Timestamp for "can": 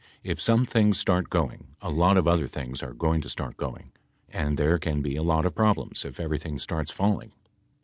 4.79-5.03